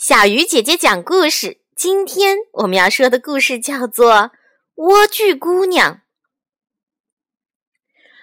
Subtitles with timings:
[0.00, 1.60] 小鱼姐姐讲故事。
[1.76, 4.14] 今天我们要说的故事叫做
[4.74, 5.96] 《莴苣姑娘》。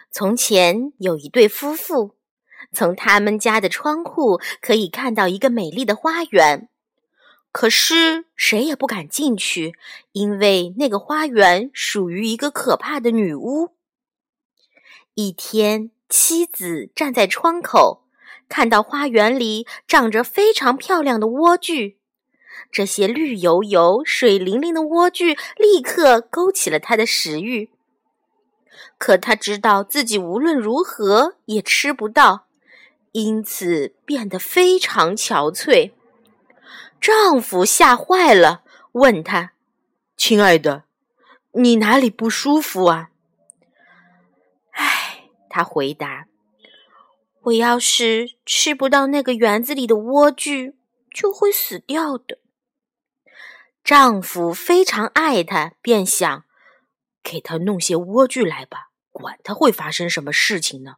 [0.09, 2.15] 从前有一对夫妇，
[2.73, 6.67] 从他们家的窗户可以看到一个美丽的花园，
[7.51, 9.75] 可是谁也不敢进去，
[10.13, 13.75] 因为那个花园属于一个可怕的女巫。
[15.13, 18.06] 一天，妻子站在窗口。
[18.49, 21.95] 看到花园里长着非常漂亮的莴苣，
[22.71, 27.69] 这些绿油油、水灵灵的莴苣立刻勾起了他的食欲。
[28.97, 32.47] 可他知道自己无论如何也吃不到，
[33.11, 35.91] 因此变得非常憔悴。
[36.99, 39.51] 丈夫吓坏了，问他
[40.17, 40.85] ：“亲爱的，
[41.51, 43.09] 你哪里不舒服啊？”
[44.73, 46.25] 唉，他回答。
[47.47, 50.73] 我要是吃不到那个园子里的莴苣，
[51.13, 52.39] 就会死掉的。
[53.83, 56.43] 丈夫非常爱她，便想
[57.23, 60.95] 给她弄些莴苣来吧，管它会发生什么事情呢。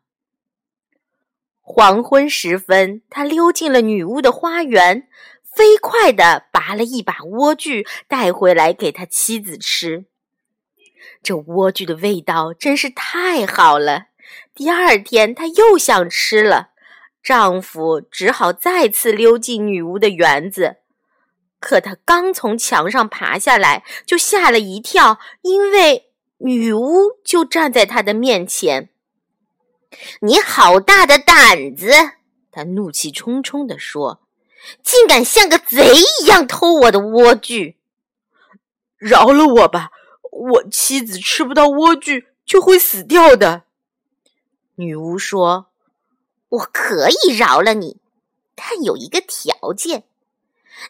[1.61, 5.07] 黄昏时分，他溜进了女巫的花园，
[5.43, 10.05] 飞快地拔了一把莴苣带回来给他妻子吃。
[11.21, 14.08] 这莴苣的味道真是太好了。
[14.53, 16.71] 第二天，她又想吃了，
[17.23, 20.77] 丈夫只好再次溜进女巫的园子。
[21.59, 28.89] 可他刚从墙上爬下来，就吓了一跳，因为女巫就站在他的面前。
[30.21, 31.89] “你好大的胆子！”
[32.51, 34.21] 他怒气冲冲地说
[34.81, 37.75] ，“竟敢像个贼一样偷我的莴苣！
[38.97, 39.91] 饶了我吧，
[40.31, 43.63] 我妻子吃不到莴苣就会死掉的。”
[44.79, 45.71] 女巫说
[46.47, 47.99] ：“我可以饶了你，
[48.55, 50.05] 但有一个条件，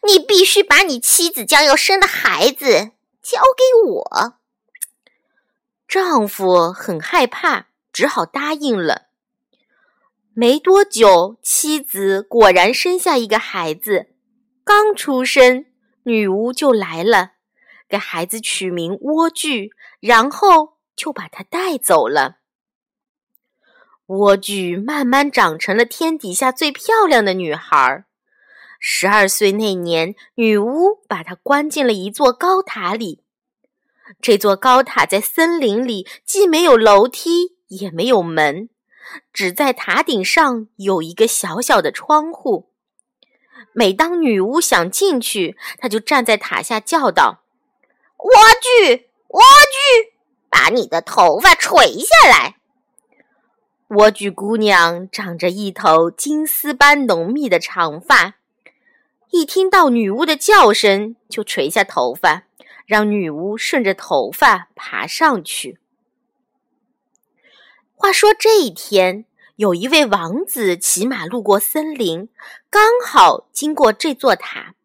[0.04, 2.92] 你必须把你妻子将要生的孩子
[3.24, 4.34] 交给我。”
[5.90, 9.08] 丈夫很害怕，只好答应了。
[10.36, 14.12] 没多久，妻子果然生下一个孩子。
[14.64, 15.66] 刚出生，
[16.04, 17.32] 女巫就来了，
[17.90, 22.36] 给孩子取名莴苣，然后就把他带走了。
[24.10, 28.06] 莴苣慢慢长成了天底下最漂亮的女孩。
[28.80, 33.22] 十二岁那年，女巫把她关进了一座高塔里。
[34.20, 38.70] 这座高塔在森林里，既没有楼梯，也没有门，
[39.32, 42.72] 只在塔顶上有一个小小的窗户。
[43.74, 47.44] 每当女巫想进去，她就站在塔下叫道
[48.18, 50.10] ：“莴苣，莴苣，
[50.50, 52.56] 把你的头发垂下来。”
[53.90, 58.36] 莴苣姑娘长着一头金丝般浓密的长发，
[59.32, 62.44] 一听到女巫的叫声，就垂下头发，
[62.86, 65.80] 让女巫顺着头发爬上去。
[67.96, 72.30] 话说这一天，有一位王子骑马路过森林，
[72.70, 74.76] 刚好经过这座塔。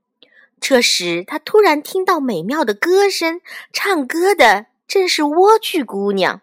[0.59, 6.41] 这时，他突然听到美妙的歌声，唱歌的正是莴苣姑娘。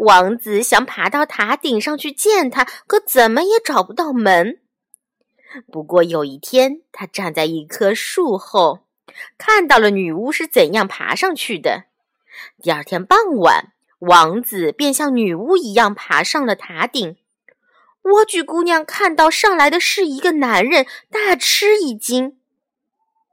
[0.00, 4.60] 王子想爬到塔顶上去见她，可怎么也找不到门。
[5.70, 8.86] 不过有一天，他站在一棵树后，
[9.36, 11.84] 看到了女巫是怎样爬上去的。
[12.62, 17.16] 第二天傍晚，王子便像女巫一样爬上了塔顶。
[18.02, 22.38] 莴苣姑娘看到上来的是一个男人，大吃一惊。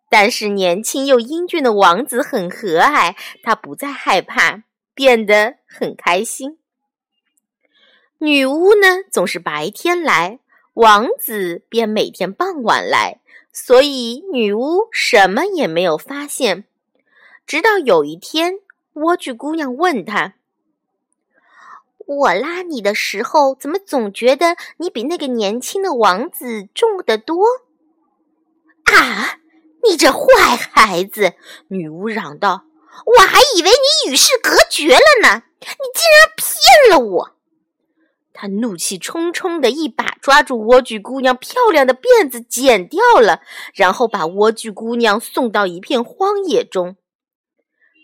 [0.10, 4.64] 但是年轻又英俊的王子很和蔼，他不再害怕。
[4.98, 6.58] 变得很开心。
[8.18, 10.40] 女巫呢，总是白天来，
[10.74, 13.22] 王子便每天傍晚来，
[13.54, 16.66] 所以女巫什么也没有发现。
[17.46, 18.56] 直到有一天，
[18.96, 20.34] 莴苣姑娘问他
[22.08, 27.46] ：“我拉你的时候，怎么总觉得你比那个年轻的王子重得多？”
[28.92, 29.38] 啊！
[29.88, 31.36] 你这坏孩子！
[31.68, 32.67] 女巫嚷道。
[33.06, 37.38] 我还以为你与世隔绝了呢，你竟然骗了我！
[38.34, 43.42] 他怒气冲冲的一把抓住莴苣姑娘漂亮的辫子，剪掉了，
[43.74, 46.98] 然后把莴苣姑娘送到一片荒野中。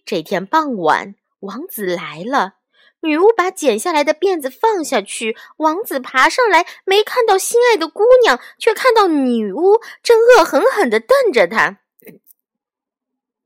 [0.06, 2.54] 这天傍晚，王子来了，
[3.02, 11.78] 女巫把剪下来的辫子放下去，王子爬上来，没看到心爱的姑娘，却看到女巫正恶狠狠地瞪着他。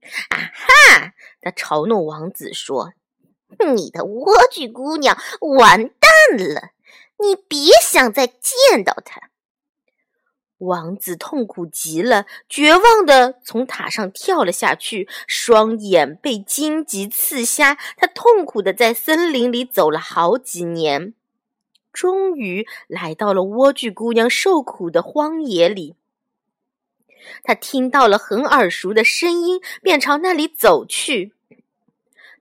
[0.29, 1.13] 啊哈！
[1.41, 2.93] 他嘲弄王子说
[3.75, 5.17] ：“你的莴苣姑娘
[5.57, 6.71] 完蛋了，
[7.19, 9.29] 你别想再见到她。”
[10.59, 17.77] 王子痛苦极了，绝望地从塔上跳了下去，双眼被荆棘刺瞎。
[17.95, 21.13] 他痛苦地在森林里走了好几年，
[21.93, 25.95] 终于来到了莴苣姑娘受苦的荒野里。
[27.43, 31.33] 他听到了很耳熟的声音，便朝那里走去。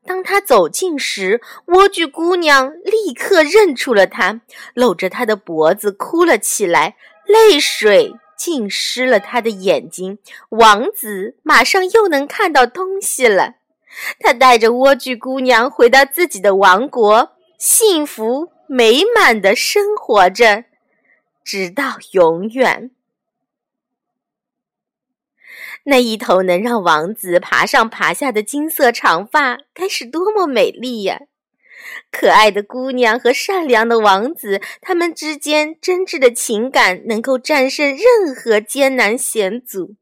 [0.04, 4.40] 当他走近时，莴苣姑娘立刻认出了他，
[4.74, 6.96] 搂着他的脖子哭了起来。
[7.26, 10.18] 泪水浸湿了他的眼睛，
[10.50, 13.54] 王子马上又能看到东西了。
[14.20, 20.64] 他带着莴苣姑娘回到自己的王国，幸福美满的生活着，
[21.42, 22.92] 直到永远。
[25.88, 31.20] 那一头能让王子爬上爬下的金色长发，该是多么美丽呀！
[32.10, 39.94] 可爱的姑娘和善良的王子，他们之间真挚的情感能够战胜任何艰难险阻。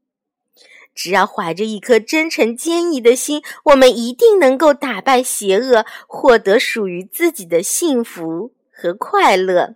[0.95, 9.75] 只要怀着一颗真诚坚毅的心，我们一定能够打败邪恶，获得属于自己的幸福和快乐。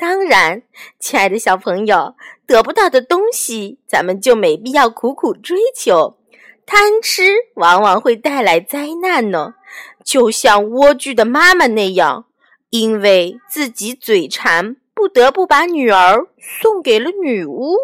[0.00, 0.62] 当然，
[0.98, 2.16] 亲爱的小朋友，
[2.46, 6.16] 得不到的东西，咱们就没必要苦苦追求。
[6.64, 9.56] 贪吃往往会带来灾难呢，
[10.02, 12.24] 就像莴苣的妈妈那样，
[12.70, 17.76] 因为自己嘴馋，不得不把女儿送给了女巫。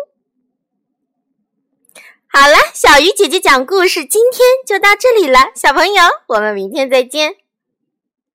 [2.28, 7.34] 好了，小鱼姐姐讲故事，今天就到这里了，小朋友，我们明天再见。